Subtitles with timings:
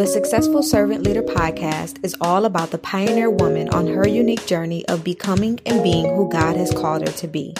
[0.00, 4.82] The Successful Servant Leader podcast is all about the pioneer woman on her unique journey
[4.88, 7.54] of becoming and being who God has called her to be.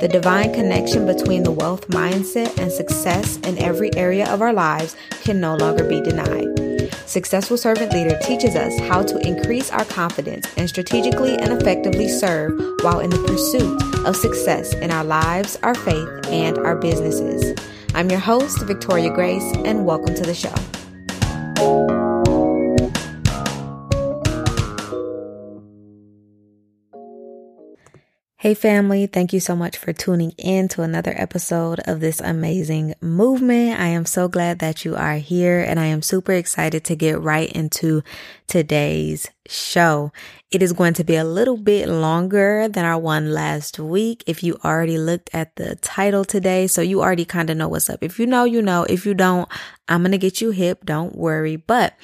[0.00, 4.96] The divine connection between the wealth mindset and success in every area of our lives
[5.22, 6.90] can no longer be denied.
[7.06, 12.50] Successful Servant Leader teaches us how to increase our confidence and strategically and effectively serve
[12.82, 17.54] while in the pursuit of success in our lives, our faith, and our businesses.
[17.94, 20.52] I'm your host, Victoria Grace, and welcome to the show.
[28.38, 32.94] Hey, family, thank you so much for tuning in to another episode of this amazing
[33.00, 33.80] movement.
[33.80, 37.18] I am so glad that you are here, and I am super excited to get
[37.18, 38.02] right into
[38.46, 40.12] today's show.
[40.52, 44.22] It is going to be a little bit longer than our one last week.
[44.28, 47.90] If you already looked at the title today, so you already kind of know what's
[47.90, 48.02] up.
[48.02, 48.84] If you know, you know.
[48.88, 49.48] If you don't,
[49.88, 50.84] I'm going to get you hip.
[50.84, 51.56] Don't worry.
[51.56, 51.94] But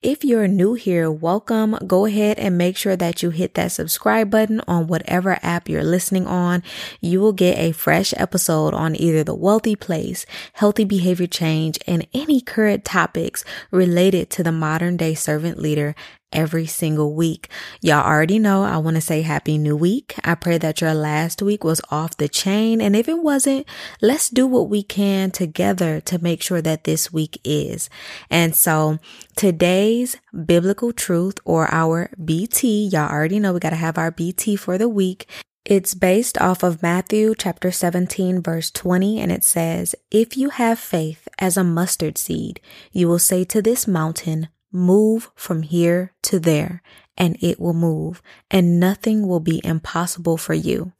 [0.00, 1.76] if you're new here, welcome.
[1.86, 5.84] Go ahead and make sure that you hit that subscribe button on whatever app you're
[5.84, 6.62] listening on.
[7.02, 12.06] You will get a fresh episode on either the wealthy place, healthy behavior change, and
[12.14, 15.94] any current topics related to the modern day servant leader
[16.32, 17.48] every single week.
[17.80, 20.14] Y'all already know I want to say happy new week.
[20.24, 22.80] I pray that your last week was off the chain.
[22.80, 23.66] And if it wasn't,
[24.00, 27.90] let's do what we can together to make sure that this week is.
[28.30, 28.98] And so
[29.36, 34.56] today's biblical truth or our BT, y'all already know we got to have our BT
[34.56, 35.28] for the week.
[35.64, 40.78] It's based off of Matthew chapter 17 verse 20 and it says, If you have
[40.78, 42.60] faith as a mustard seed,
[42.92, 46.82] you will say to this mountain, Move from here to there
[47.16, 50.92] and it will move and nothing will be impossible for you.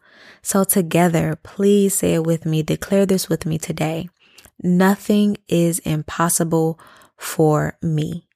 [0.42, 2.62] So together, please say it with me.
[2.62, 4.08] Declare this with me today.
[4.62, 6.78] Nothing is impossible
[7.16, 8.26] for me.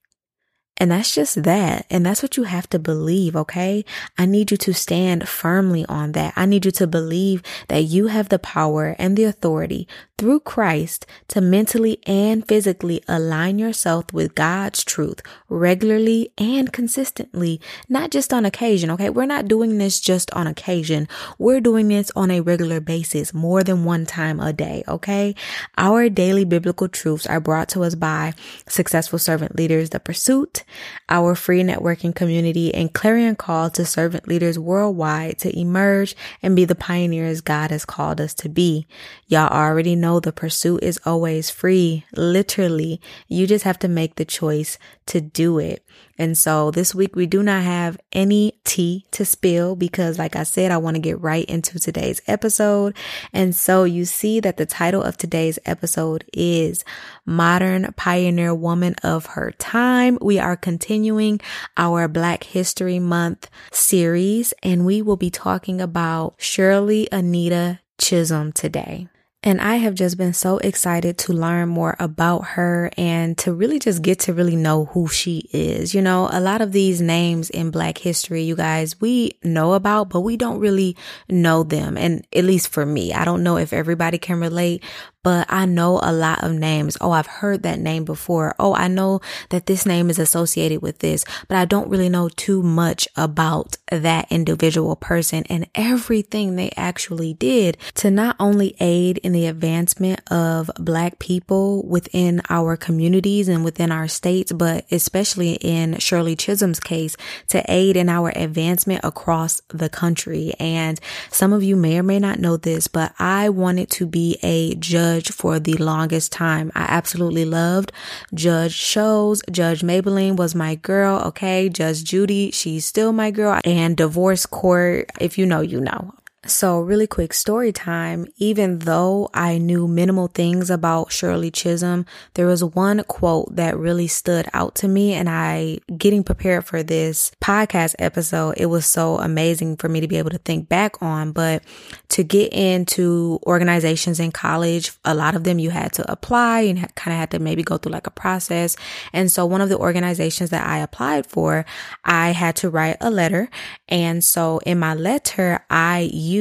[0.77, 1.85] And that's just that.
[1.89, 3.35] And that's what you have to believe.
[3.35, 3.85] Okay.
[4.17, 6.33] I need you to stand firmly on that.
[6.35, 9.87] I need you to believe that you have the power and the authority
[10.17, 17.59] through Christ to mentally and physically align yourself with God's truth regularly and consistently,
[17.89, 18.91] not just on occasion.
[18.91, 19.09] Okay.
[19.09, 21.07] We're not doing this just on occasion.
[21.37, 24.83] We're doing this on a regular basis, more than one time a day.
[24.87, 25.35] Okay.
[25.77, 28.33] Our daily biblical truths are brought to us by
[28.67, 30.63] successful servant leaders, the pursuit,
[31.09, 36.65] our free networking community, and clarion call to servant leaders worldwide to emerge and be
[36.65, 38.87] the pioneers God has called us to be.
[39.27, 42.05] Y'all already know the pursuit is always free.
[42.15, 44.77] Literally, you just have to make the choice
[45.07, 45.85] to do it.
[46.17, 50.43] And so this week we do not have any tea to spill because like I
[50.43, 52.95] said, I want to get right into today's episode.
[53.33, 56.85] And so you see that the title of today's episode is
[57.25, 60.17] Modern Pioneer Woman of Her Time.
[60.21, 61.41] We are continuing
[61.77, 69.07] our Black History Month series and we will be talking about Shirley Anita Chisholm today.
[69.45, 73.77] And I have just been so excited to learn more about her and to really
[73.77, 75.93] just get to really know who she is.
[75.93, 80.09] You know, a lot of these names in Black history, you guys, we know about,
[80.09, 80.97] but we don't really
[81.29, 81.95] know them.
[81.95, 84.83] And at least for me, I don't know if everybody can relate,
[85.25, 86.99] but I know a lot of names.
[87.01, 88.53] Oh, I've heard that name before.
[88.59, 92.29] Oh, I know that this name is associated with this, but I don't really know
[92.29, 99.17] too much about that individual person and everything they actually did to not only aid
[99.17, 105.53] in the advancement of black people within our communities and within our states, but especially
[105.53, 110.53] in Shirley Chisholm's case to aid in our advancement across the country.
[110.59, 110.99] And
[111.31, 114.75] some of you may or may not know this, but I wanted to be a
[114.75, 116.71] judge Judge for the longest time.
[116.75, 117.91] I absolutely loved
[118.33, 119.41] Judge shows.
[119.49, 121.19] Judge Mablean was my girl.
[121.27, 121.69] Okay.
[121.69, 123.59] Judge Judy, she's still my girl.
[123.63, 126.13] And Divorce Court, if you know, you know.
[126.47, 128.27] So, really quick story time.
[128.37, 132.05] Even though I knew minimal things about Shirley Chisholm,
[132.35, 135.13] there was one quote that really stood out to me.
[135.13, 140.07] And I, getting prepared for this podcast episode, it was so amazing for me to
[140.07, 141.31] be able to think back on.
[141.31, 141.63] But
[142.09, 146.77] to get into organizations in college, a lot of them you had to apply and
[146.93, 148.75] kind of had to maybe go through like a process.
[149.13, 151.65] And so, one of the organizations that I applied for,
[152.03, 153.49] I had to write a letter.
[153.89, 156.34] And so, in my letter, I used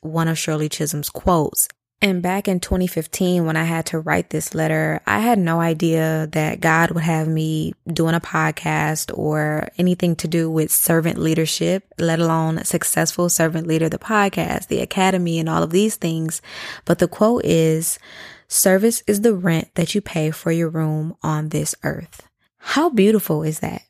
[0.00, 1.68] one of Shirley Chisholm's quotes.
[2.00, 6.28] And back in 2015, when I had to write this letter, I had no idea
[6.30, 11.92] that God would have me doing a podcast or anything to do with servant leadership,
[11.98, 16.40] let alone successful servant leader, the podcast, the academy, and all of these things.
[16.84, 17.98] But the quote is,
[18.46, 22.28] service is the rent that you pay for your room on this earth.
[22.58, 23.82] How beautiful is that?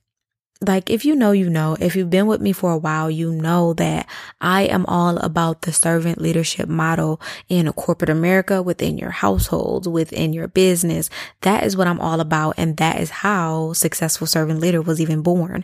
[0.60, 3.32] Like if you know, you know, if you've been with me for a while, you
[3.32, 4.08] know that
[4.40, 10.32] I am all about the servant leadership model in corporate America, within your households, within
[10.32, 11.10] your business.
[11.42, 12.54] That is what I'm all about.
[12.58, 15.62] And that is how successful servant leader was even born.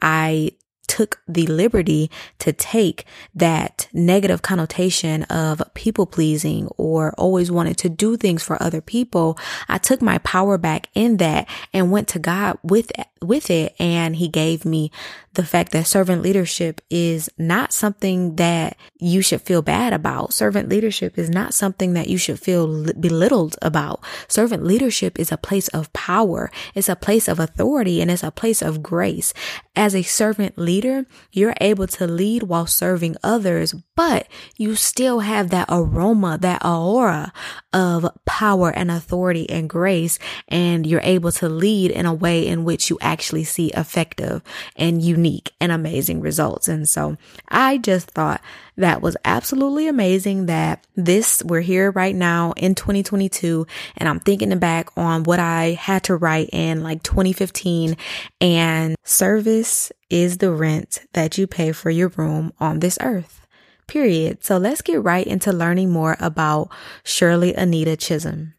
[0.00, 0.52] I
[0.86, 3.04] took the liberty to take
[3.34, 9.36] that negative connotation of people pleasing or always wanted to do things for other people.
[9.68, 13.74] I took my power back in that and went to God with, with it.
[13.78, 14.90] And he gave me
[15.36, 20.32] the fact that servant leadership is not something that you should feel bad about.
[20.32, 24.00] Servant leadership is not something that you should feel belittled about.
[24.28, 26.50] Servant leadership is a place of power.
[26.74, 29.34] It's a place of authority and it's a place of grace.
[29.76, 34.26] As a servant leader, you're able to lead while serving others, but
[34.56, 37.32] you still have that aroma, that aura
[37.74, 40.18] of power and authority and grace.
[40.48, 44.42] And you're able to lead in a way in which you actually see effective
[44.74, 46.66] and unique and amazing results.
[46.66, 47.16] And so
[47.48, 48.40] I just thought
[48.76, 53.66] that was absolutely amazing that this, we're here right now in 2022
[53.96, 57.96] and I'm thinking back on what I had to write in like 2015
[58.40, 63.46] and service is the rent that you pay for your room on this earth.
[63.86, 64.44] Period.
[64.44, 66.70] So let's get right into learning more about
[67.04, 68.55] Shirley Anita Chisholm.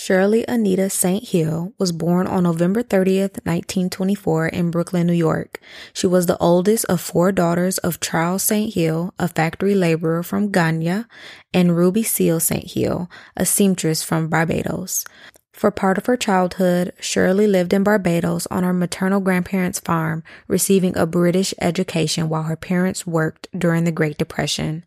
[0.00, 1.28] Shirley Anita St.
[1.28, 5.60] Hill was born on November 30th, 1924 in Brooklyn, New York.
[5.92, 8.72] She was the oldest of four daughters of Charles St.
[8.72, 11.08] Hill, a factory laborer from Ghana,
[11.52, 12.70] and Ruby Seale St.
[12.70, 15.04] Hill, a seamstress from Barbados.
[15.52, 20.96] For part of her childhood, Shirley lived in Barbados on her maternal grandparents' farm, receiving
[20.96, 24.84] a British education while her parents worked during the Great Depression.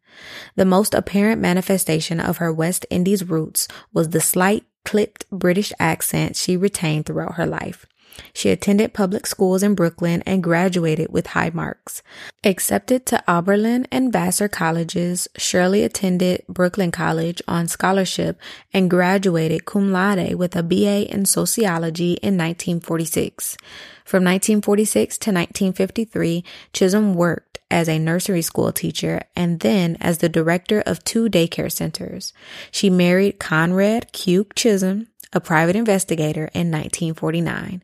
[0.55, 6.35] The most apparent manifestation of her West Indies roots was the slight clipped British accent
[6.35, 7.85] she retained throughout her life.
[8.33, 12.01] She attended public schools in Brooklyn and graduated with high marks.
[12.43, 18.39] Accepted to Oberlin and Vassar colleges, Shirley attended Brooklyn College on scholarship
[18.73, 23.57] and graduated cum laude with a BA in sociology in 1946.
[24.03, 26.43] From 1946 to 1953,
[26.73, 31.71] Chisholm worked as a nursery school teacher and then as the director of two daycare
[31.71, 32.33] centers.
[32.71, 34.47] She married Conrad Q.
[34.55, 37.83] Chisholm, a private investigator, in 1949.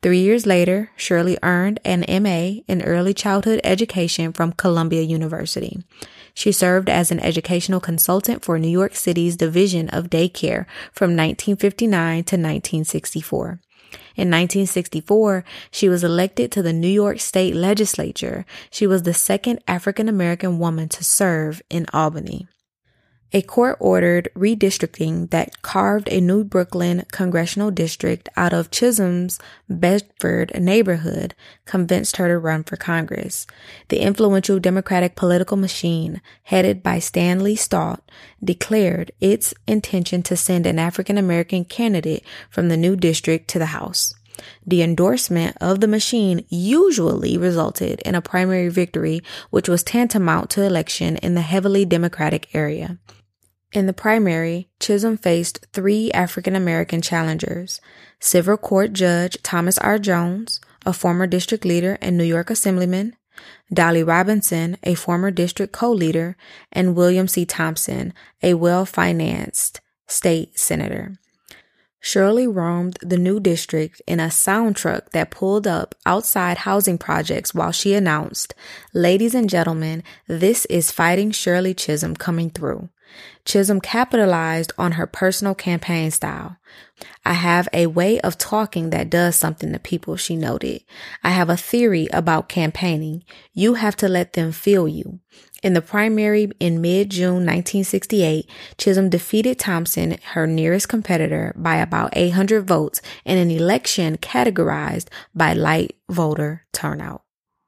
[0.00, 5.82] Three years later, Shirley earned an MA in early childhood education from Columbia University.
[6.34, 12.24] She served as an educational consultant for New York City's Division of Daycare from 1959
[12.24, 13.60] to 1964.
[14.18, 18.44] In 1964, she was elected to the New York State Legislature.
[18.68, 22.48] She was the second African American woman to serve in Albany.
[23.30, 29.38] A court ordered redistricting that carved a new Brooklyn congressional district out of Chisholm's
[29.68, 31.34] Bedford neighborhood
[31.66, 33.46] convinced her to run for Congress.
[33.88, 38.02] The influential Democratic political machine, headed by Stanley Stott,
[38.42, 43.66] declared its intention to send an African American candidate from the new district to the
[43.66, 44.14] House.
[44.66, 49.20] The endorsement of the machine usually resulted in a primary victory,
[49.50, 52.96] which was tantamount to election in the heavily Democratic area.
[53.72, 57.82] In the primary, Chisholm faced three African American challengers
[58.18, 59.98] Civil Court Judge Thomas R.
[59.98, 63.14] Jones, a former district leader and New York Assemblyman,
[63.72, 66.34] Dolly Robinson, a former district co leader,
[66.72, 67.44] and William C.
[67.44, 71.18] Thompson, a well financed state senator.
[72.00, 77.54] Shirley roamed the new district in a sound truck that pulled up outside housing projects
[77.54, 78.54] while she announced,
[78.94, 82.88] Ladies and gentlemen, this is Fighting Shirley Chisholm coming through.
[83.44, 86.56] Chisholm capitalized on her personal campaign style.
[87.24, 90.82] I have a way of talking that does something to people, she noted.
[91.22, 93.24] I have a theory about campaigning.
[93.52, 95.20] You have to let them feel you.
[95.62, 102.66] In the primary in mid-June 1968, Chisholm defeated Thompson, her nearest competitor, by about 800
[102.66, 107.22] votes in an election categorized by light voter turnout.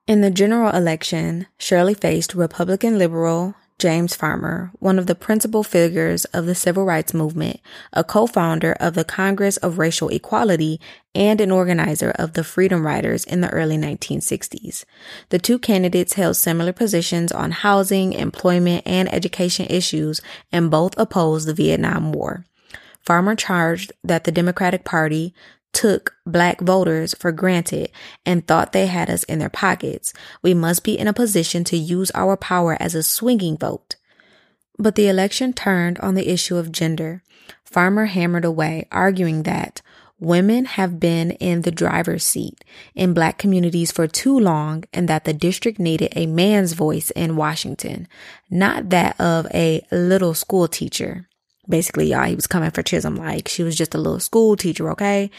[0.06, 6.26] In the general election, Shirley faced Republican liberal James Farmer, one of the principal figures
[6.26, 7.60] of the civil rights movement,
[7.94, 10.78] a co-founder of the Congress of Racial Equality,
[11.14, 14.84] and an organizer of the Freedom Riders in the early 1960s.
[15.30, 20.20] The two candidates held similar positions on housing, employment, and education issues,
[20.52, 22.44] and both opposed the Vietnam War.
[23.00, 25.34] Farmer charged that the Democratic Party
[25.72, 27.90] took black voters for granted
[28.26, 30.12] and thought they had us in their pockets.
[30.42, 33.96] We must be in a position to use our power as a swinging vote.
[34.78, 37.22] But the election turned on the issue of gender.
[37.64, 39.82] Farmer hammered away, arguing that
[40.18, 42.62] women have been in the driver's seat
[42.94, 47.36] in black communities for too long and that the district needed a man's voice in
[47.36, 48.06] Washington,
[48.50, 51.26] not that of a little school teacher.
[51.70, 54.90] Basically, y'all, he was coming for Chisholm like she was just a little school teacher,
[54.90, 55.30] okay?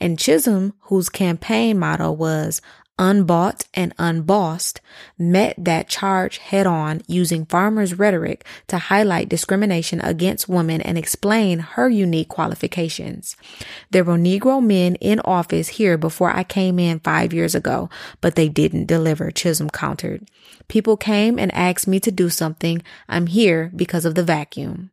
[0.00, 2.62] And Chisholm, whose campaign motto was
[3.00, 4.80] unbought and unbossed,
[5.18, 11.60] met that charge head on using Farmer's rhetoric to highlight discrimination against women and explain
[11.60, 13.36] her unique qualifications.
[13.90, 17.88] There were Negro men in office here before I came in five years ago,
[18.20, 20.28] but they didn't deliver, Chisholm countered.
[20.68, 22.82] People came and asked me to do something.
[23.08, 24.90] I'm here because of the vacuum.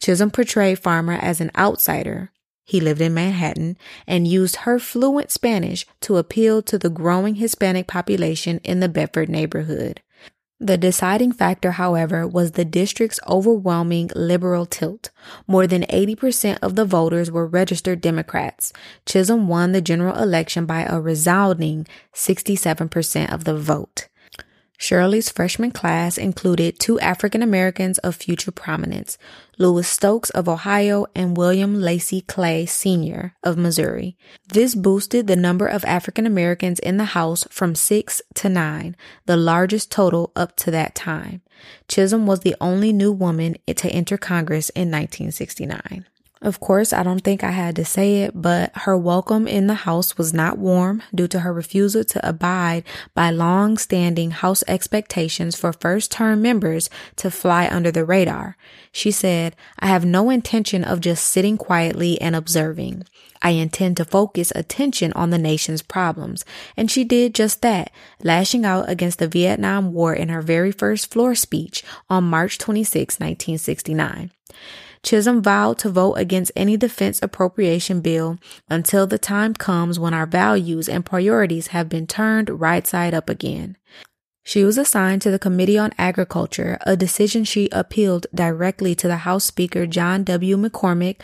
[0.00, 2.30] Chisholm portrayed Farmer as an outsider
[2.64, 7.86] he lived in Manhattan and used her fluent Spanish to appeal to the growing Hispanic
[7.86, 10.00] population in the Bedford neighborhood.
[10.60, 15.10] The deciding factor, however, was the district's overwhelming liberal tilt.
[15.46, 18.72] More than 80% of the voters were registered Democrats.
[19.04, 24.08] Chisholm won the general election by a resounding 67% of the vote.
[24.76, 29.16] Shirley's freshman class included two African Americans of future prominence,
[29.56, 33.34] Louis Stokes of Ohio and William Lacy Clay Sr.
[33.42, 34.16] of Missouri.
[34.48, 39.36] This boosted the number of African Americans in the House from six to nine, the
[39.36, 41.40] largest total up to that time.
[41.88, 46.06] Chisholm was the only new woman to enter Congress in 1969.
[46.44, 49.86] Of course, I don't think I had to say it, but her welcome in the
[49.88, 52.84] house was not warm due to her refusal to abide
[53.14, 58.58] by long standing house expectations for first term members to fly under the radar.
[58.92, 63.04] She said, I have no intention of just sitting quietly and observing.
[63.40, 66.44] I intend to focus attention on the nation's problems.
[66.76, 67.90] And she did just that,
[68.22, 73.18] lashing out against the Vietnam War in her very first floor speech on March 26,
[73.18, 74.30] 1969.
[75.04, 80.26] Chisholm vowed to vote against any defense appropriation bill until the time comes when our
[80.26, 83.76] values and priorities have been turned right side up again.
[84.42, 89.18] She was assigned to the Committee on Agriculture, a decision she appealed directly to the
[89.18, 90.56] House Speaker John W.
[90.56, 91.20] McCormack.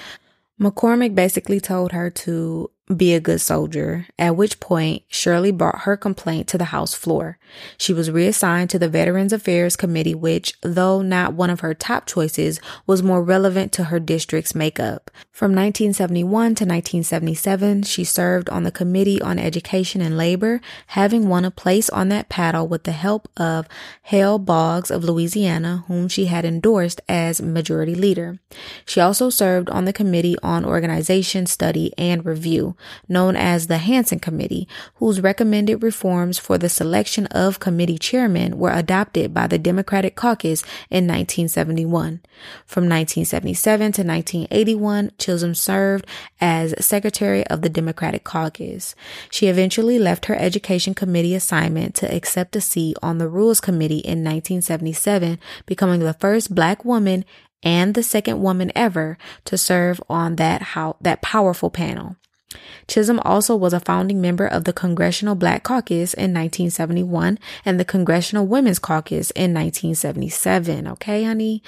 [0.61, 5.97] McCormack basically told her to be a good soldier, at which point Shirley brought her
[5.97, 7.39] complaint to the House floor.
[7.79, 12.07] She was reassigned to the Veterans Affairs Committee, which, though not one of her top
[12.07, 15.11] choices, was more relevant to her district's makeup.
[15.33, 21.45] From 1971 to 1977, she served on the Committee on Education and Labor, having won
[21.45, 23.67] a place on that panel with the help of
[24.03, 28.39] Hale Boggs of Louisiana, whom she had endorsed as majority leader.
[28.85, 32.77] She also served on the Committee on Organization, Study, and Review,
[33.09, 38.73] known as the Hansen Committee, whose recommended reforms for the selection of committee chairmen were
[38.73, 42.21] adopted by the Democratic caucus in 1971.
[42.67, 46.07] From 1977 to 1981, Chisholm served
[46.41, 48.95] as secretary of the Democratic caucus.
[49.31, 53.99] She eventually left her education committee assignment to accept a seat on the Rules Committee
[53.99, 57.25] in 1977, becoming the first black woman
[57.63, 62.17] and the second woman ever to serve on that how that powerful panel.
[62.89, 67.85] Chisholm also was a founding member of the Congressional Black Caucus in 1971 and the
[67.85, 70.87] Congressional Women's Caucus in 1977.
[70.89, 71.63] Okay, honey?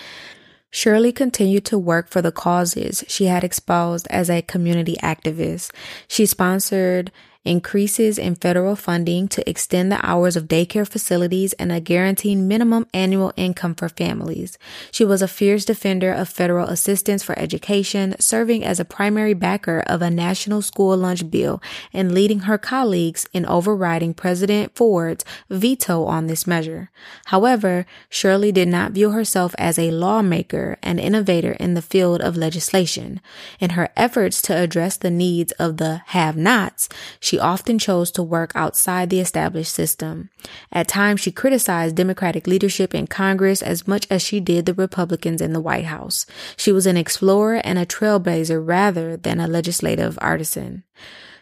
[0.70, 5.70] Shirley continued to work for the causes she had espoused as a community activist.
[6.08, 7.12] She sponsored
[7.44, 12.86] increases in federal funding to extend the hours of daycare facilities and a guaranteed minimum
[12.94, 14.58] annual income for families.
[14.90, 19.82] She was a fierce defender of federal assistance for education, serving as a primary backer
[19.86, 21.60] of a national school lunch bill
[21.92, 26.90] and leading her colleagues in overriding President Ford's veto on this measure.
[27.26, 32.36] However, Shirley did not view herself as a lawmaker and innovator in the field of
[32.36, 33.20] legislation.
[33.58, 38.22] In her efforts to address the needs of the have-nots, she she often chose to
[38.22, 40.28] work outside the established system.
[40.70, 45.40] At times, she criticized Democratic leadership in Congress as much as she did the Republicans
[45.40, 46.26] in the White House.
[46.58, 50.84] She was an explorer and a trailblazer rather than a legislative artisan.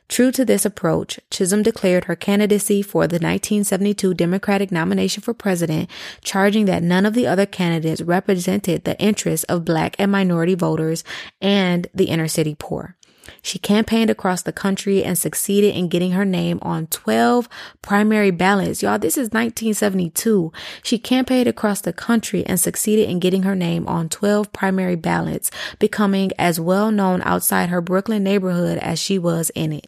[0.07, 5.91] True to this approach, Chisholm declared her candidacy for the 1972 Democratic nomination for president,
[6.23, 11.03] charging that none of the other candidates represented the interests of black and minority voters
[11.41, 12.97] and the inner city poor.
[13.43, 17.49] She campaigned across the country and succeeded in getting her name on 12
[17.83, 18.83] primary ballots.
[18.83, 20.53] Y'all, this is 1972.
[20.83, 25.51] She campaigned across the country and succeeded in getting her name on 12 primary ballots,
[25.79, 29.87] becoming as well known outside her Brooklyn neighborhood as she was in it.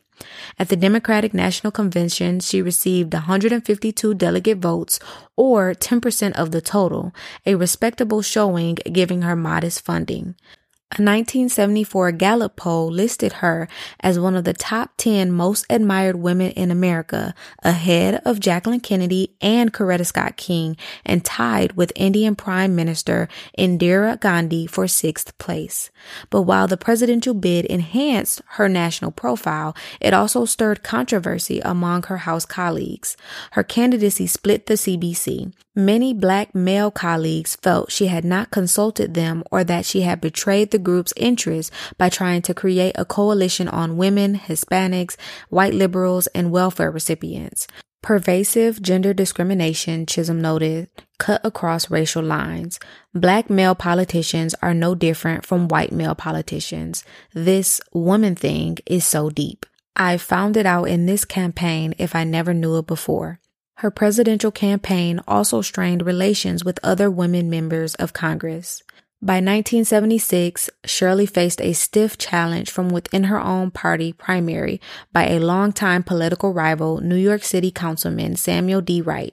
[0.59, 5.01] At the Democratic National Convention, she received 152 delegate votes,
[5.37, 7.13] or 10% of the total,
[7.45, 10.37] a respectable showing giving her modest funding.
[10.93, 13.67] A 1974 Gallup poll listed her
[14.01, 19.35] as one of the top 10 most admired women in America, ahead of Jacqueline Kennedy
[19.41, 23.27] and Coretta Scott King, and tied with Indian Prime Minister
[23.59, 25.91] Indira Gandhi for sixth place.
[26.29, 32.19] But while the presidential bid enhanced her national profile, it also stirred controversy among her
[32.19, 33.17] House colleagues.
[33.53, 35.55] Her candidacy split the CBC.
[35.75, 40.71] Many black male colleagues felt she had not consulted them or that she had betrayed
[40.71, 45.17] the group's interest by trying to create a coalition on women, Hispanics,
[45.49, 47.67] white liberals, and welfare recipients.
[48.03, 52.81] Pervasive gender discrimination, Chisholm noted, cut across racial lines.
[53.15, 57.05] Black male politicians are no different from white male politicians.
[57.33, 59.67] This woman thing is so deep.
[59.95, 63.39] I found it out in this campaign if I never knew it before.
[63.77, 68.83] Her presidential campaign also strained relations with other women members of Congress.
[69.25, 74.81] By 1976, Shirley faced a stiff challenge from within her own party primary
[75.13, 79.01] by a longtime political rival, New York City Councilman Samuel D.
[79.01, 79.33] Wright.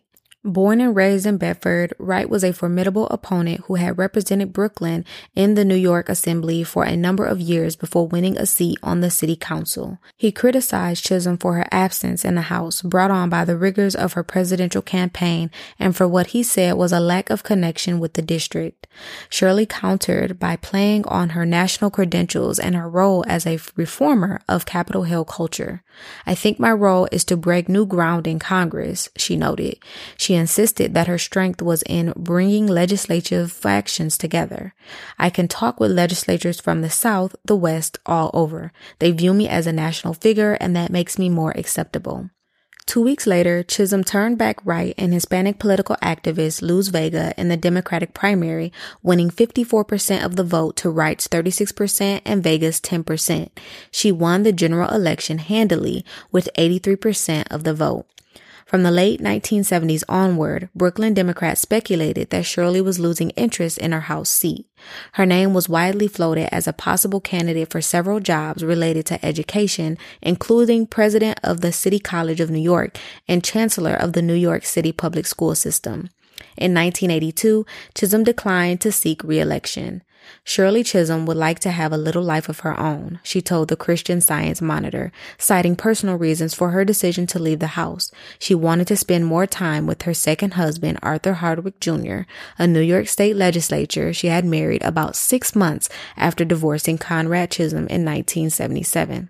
[0.50, 5.54] Born and raised in Bedford, Wright was a formidable opponent who had represented Brooklyn in
[5.54, 9.12] the New York Assembly for a number of years before winning a seat on the
[9.12, 10.00] city council.
[10.18, 14.14] He criticized Chisholm for her absence in the House, brought on by the rigors of
[14.14, 18.24] her presidential campaign, and for what he said was a lack of connection with the
[18.24, 18.88] district.
[19.30, 24.66] Shirley countered by playing on her national credentials and her role as a reformer of
[24.66, 25.84] Capitol Hill culture.
[26.26, 29.78] I think my role is to break new ground in Congress, she noted.
[30.18, 34.74] She insisted that her strength was in bringing legislative factions together.
[35.20, 38.72] I can talk with legislators from the South, the West, all over.
[38.98, 42.32] They view me as a national figure and that makes me more acceptable.
[42.90, 47.56] Two weeks later, Chisholm turned back Wright and Hispanic political activist Luz Vega in the
[47.56, 53.50] Democratic primary, winning 54% of the vote to Wright's 36% and Vega's 10%.
[53.92, 58.08] She won the general election handily with 83% of the vote.
[58.70, 64.02] From the late 1970s onward, Brooklyn Democrats speculated that Shirley was losing interest in her
[64.02, 64.68] House seat.
[65.14, 69.98] Her name was widely floated as a possible candidate for several jobs related to education,
[70.22, 74.64] including president of the City College of New York and chancellor of the New York
[74.66, 76.12] City public school system.
[76.56, 80.04] In 1982, Chisholm declined to seek reelection.
[80.44, 83.76] Shirley Chisholm would like to have a little life of her own, she told the
[83.76, 88.12] Christian Science Monitor, citing personal reasons for her decision to leave the house.
[88.40, 92.22] She wanted to spend more time with her second husband, Arthur Hardwick Jr.,
[92.58, 97.88] a New York State legislature she had married about six months after divorcing Conrad Chisholm
[97.88, 99.30] in 1977.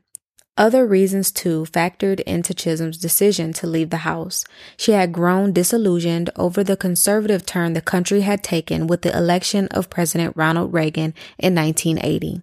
[0.59, 4.43] Other reasons too factored into Chisholm's decision to leave the house.
[4.75, 9.69] She had grown disillusioned over the conservative turn the country had taken with the election
[9.69, 12.41] of President Ronald Reagan in 1980.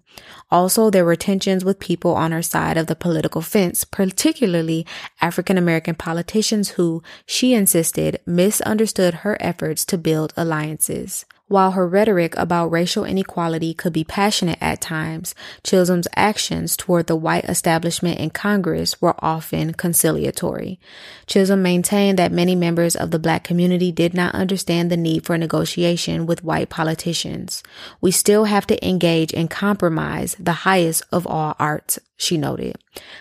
[0.51, 4.87] Also, there were tensions with people on her side of the political fence, particularly
[5.21, 11.27] African American politicians who, she insisted, misunderstood her efforts to build alliances.
[11.49, 15.33] While her rhetoric about racial inequality could be passionate at times,
[15.63, 20.81] Chisholm's actions toward the white establishment in Congress were often conciliatory.
[21.29, 25.39] Chisholm maintained that many members of the black community did not understand the need for
[25.39, 27.63] negotiation with white politicians.
[28.01, 32.77] We still have to engage in compromise, the highest of all arts, she noted.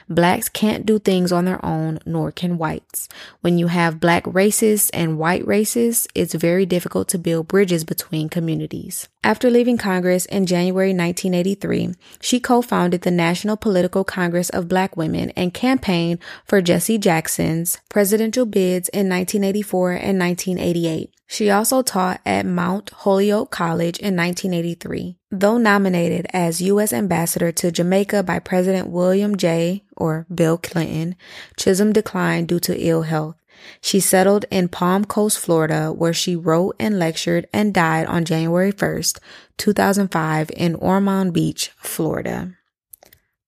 [0.10, 3.10] Blacks can't do things on their own, nor can whites.
[3.42, 8.30] When you have black racists and white racists, it's very difficult to build bridges between
[8.30, 9.08] communities.
[9.24, 15.32] After leaving Congress in January 1983, she co-founded the National Political Congress of Black Women
[15.32, 21.12] and campaigned for Jesse Jackson's presidential bids in 1984 and 1988.
[21.28, 25.18] She also taught at Mount Holyoke College in 1983.
[25.32, 26.94] Though nominated as U.S.
[26.94, 29.84] Ambassador to Jamaica by President William J.
[29.98, 31.16] or Bill Clinton,
[31.58, 33.36] Chisholm declined due to ill health.
[33.82, 38.72] She settled in Palm Coast, Florida, where she wrote and lectured and died on January
[38.72, 39.20] 1st,
[39.58, 42.56] 2005 in Ormond Beach, Florida.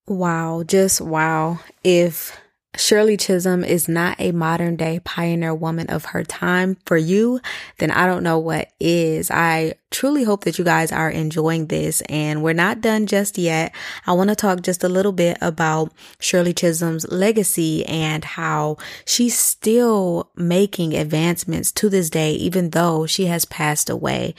[0.08, 1.60] Wow, just wow.
[1.84, 2.40] If
[2.78, 7.42] Shirley Chisholm is not a modern day pioneer woman of her time for you,
[7.80, 9.32] then I don't know what is.
[9.32, 13.74] I truly hope that you guys are enjoying this and we're not done just yet.
[14.06, 19.38] I want to talk just a little bit about Shirley Chisholm's legacy and how she's
[19.38, 24.36] still making advancements to this day, even though she has passed away.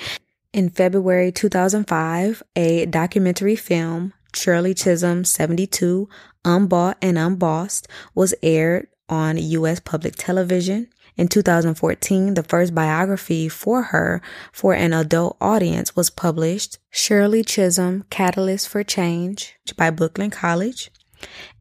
[0.53, 6.09] In February 2005, a documentary film Shirley Chisholm 72
[6.45, 9.81] Unbought and Unbossed was aired on U.S.
[9.81, 10.89] public television.
[11.17, 14.23] In 2014, the first biography for her
[14.53, 20.93] for an adult audience was published, Shirley Chisholm, Catalyst for Change by Brooklyn College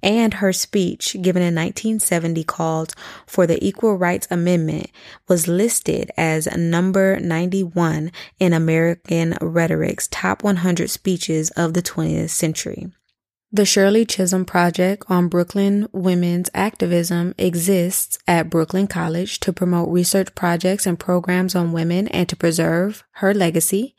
[0.03, 2.93] and her speech given in 1970 called
[3.25, 4.89] for the Equal Rights Amendment
[5.27, 12.91] was listed as number 91 in American Rhetoric's top 100 speeches of the 20th century.
[13.49, 20.35] The Shirley Chisholm Project on Brooklyn women's activism exists at Brooklyn College to promote research
[20.35, 23.95] projects and programs on women and to preserve her legacy.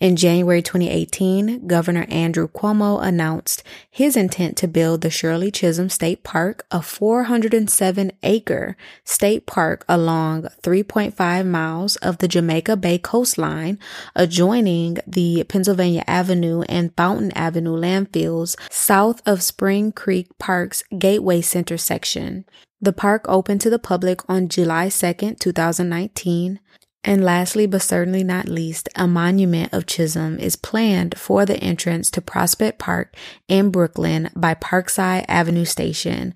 [0.00, 6.22] In January 2018, Governor Andrew Cuomo announced his intent to build the Shirley Chisholm State
[6.22, 13.78] Park, a 407 acre state park along 3.5 miles of the Jamaica Bay coastline,
[14.16, 21.76] adjoining the Pennsylvania Avenue and Fountain Avenue landfills south of Spring Creek Park's Gateway Center
[21.76, 22.46] section.
[22.80, 26.58] The park opened to the public on July 2nd, 2019.
[27.02, 32.10] And lastly, but certainly not least, a monument of Chisholm is planned for the entrance
[32.10, 33.16] to Prospect Park
[33.48, 36.34] in Brooklyn by Parkside Avenue Station.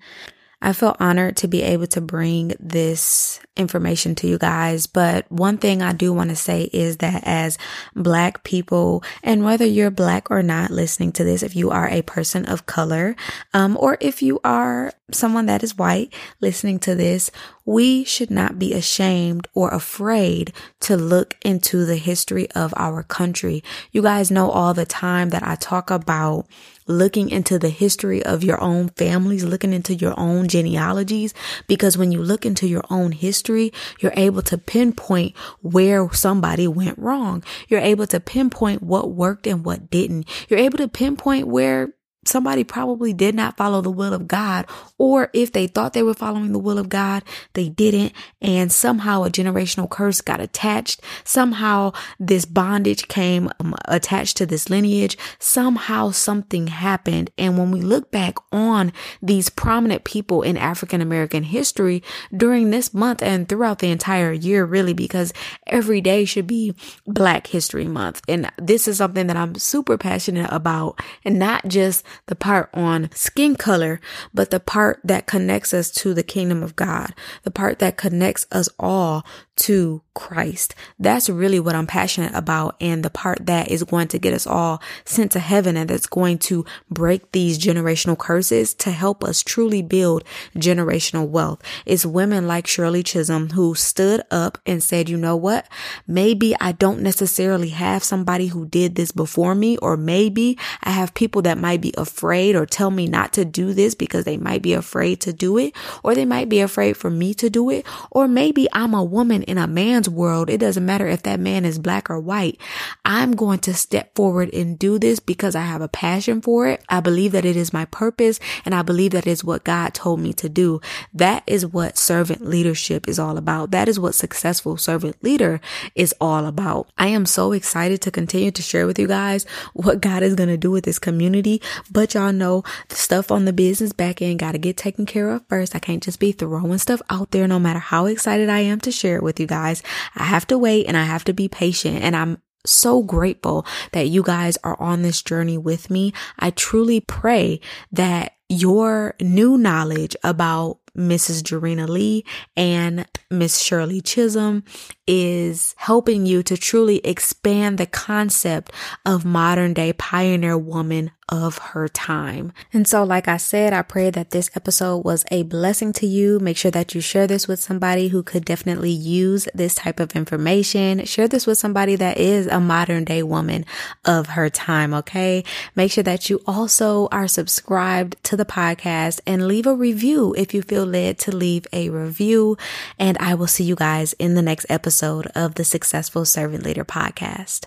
[0.65, 4.87] I feel honored to be able to bring this information to you guys.
[4.87, 7.59] But one thing I do want to say is that as
[7.95, 12.01] black people, and whether you're black or not listening to this, if you are a
[12.01, 13.15] person of color,
[13.53, 17.29] um, or if you are someone that is white listening to this,
[17.63, 23.63] we should not be ashamed or afraid to look into the history of our country.
[23.91, 26.47] You guys know all the time that I talk about
[26.87, 31.33] looking into the history of your own families, looking into your own genealogies,
[31.67, 36.97] because when you look into your own history, you're able to pinpoint where somebody went
[36.99, 37.43] wrong.
[37.67, 40.27] You're able to pinpoint what worked and what didn't.
[40.49, 41.93] You're able to pinpoint where
[42.25, 44.65] somebody probably did not follow the will of God,
[44.97, 48.13] or if they thought they were following the will of God, they didn't.
[48.41, 51.01] And somehow a generational curse got attached.
[51.23, 55.17] Somehow this bondage came um, attached to this lineage.
[55.39, 57.31] Somehow something happened.
[57.37, 62.03] And when we look back on these prominent people in African American history
[62.35, 65.33] during this month and throughout the entire year, really, because
[65.67, 66.73] every day should be
[67.05, 68.21] Black History Month.
[68.27, 73.09] And this is something that I'm super passionate about and not just the part on
[73.13, 73.99] skin color,
[74.33, 78.47] but the part that connects us to the kingdom of God, the part that connects
[78.51, 79.25] us all
[79.57, 80.75] to Christ.
[80.97, 82.75] That's really what I'm passionate about.
[82.79, 86.07] And the part that is going to get us all sent to heaven and that's
[86.07, 90.23] going to break these generational curses to help us truly build
[90.55, 91.61] generational wealth.
[91.85, 95.67] It's women like Shirley Chisholm who stood up and said, you know what?
[96.07, 101.13] Maybe I don't necessarily have somebody who did this before me, or maybe I have
[101.13, 104.61] people that might be afraid or tell me not to do this because they might
[104.61, 107.85] be afraid to do it, or they might be afraid for me to do it,
[108.11, 110.49] or maybe I'm a woman in a man's world.
[110.49, 112.59] It doesn't matter if that man is black or white.
[113.03, 116.83] I'm going to step forward and do this because I have a passion for it.
[116.89, 120.19] I believe that it is my purpose and I believe that is what God told
[120.19, 120.81] me to do.
[121.13, 123.71] That is what servant leadership is all about.
[123.71, 125.61] That is what successful servant leader
[125.95, 126.89] is all about.
[126.97, 130.49] I am so excited to continue to share with you guys what God is going
[130.49, 131.61] to do with this community.
[131.91, 135.29] But y'all know the stuff on the business back end got to get taken care
[135.29, 135.75] of first.
[135.75, 138.91] I can't just be throwing stuff out there no matter how excited I am to
[138.91, 139.83] share it with you guys.
[140.15, 144.07] I have to wait and I have to be patient and I'm so grateful that
[144.07, 146.13] you guys are on this journey with me.
[146.39, 147.59] I truly pray
[147.91, 151.43] that your new knowledge about Mrs.
[151.43, 154.63] Jarena Lee and Miss Shirley Chisholm
[155.07, 158.71] is helping you to truly expand the concept
[159.05, 162.53] of modern day pioneer woman of her time.
[162.71, 166.39] And so, like I said, I pray that this episode was a blessing to you.
[166.39, 170.15] Make sure that you share this with somebody who could definitely use this type of
[170.15, 171.03] information.
[171.05, 173.65] Share this with somebody that is a modern day woman
[174.05, 174.93] of her time.
[174.93, 175.43] Okay.
[175.75, 180.53] Make sure that you also are subscribed to the podcast and leave a review if
[180.53, 182.57] you led to leave a review.
[182.97, 186.85] And I will see you guys in the next episode of the Successful Servant Leader
[186.85, 187.65] podcast.